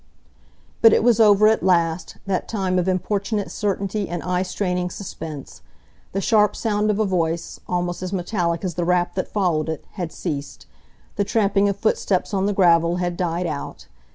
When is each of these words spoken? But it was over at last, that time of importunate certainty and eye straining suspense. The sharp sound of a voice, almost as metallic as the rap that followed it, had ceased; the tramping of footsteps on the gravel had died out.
But 0.81 0.93
it 0.93 1.03
was 1.03 1.19
over 1.19 1.47
at 1.47 1.61
last, 1.61 2.17
that 2.25 2.47
time 2.47 2.79
of 2.79 2.87
importunate 2.87 3.51
certainty 3.51 4.09
and 4.09 4.23
eye 4.23 4.41
straining 4.41 4.89
suspense. 4.89 5.61
The 6.11 6.19
sharp 6.21 6.55
sound 6.55 6.89
of 6.89 6.97
a 6.97 7.05
voice, 7.05 7.59
almost 7.67 8.01
as 8.01 8.11
metallic 8.11 8.63
as 8.65 8.73
the 8.73 8.83
rap 8.83 9.13
that 9.13 9.27
followed 9.27 9.69
it, 9.69 9.85
had 9.91 10.11
ceased; 10.11 10.65
the 11.17 11.23
tramping 11.23 11.69
of 11.69 11.77
footsteps 11.77 12.33
on 12.33 12.47
the 12.47 12.53
gravel 12.53 12.95
had 12.95 13.15
died 13.15 13.45
out. 13.45 13.85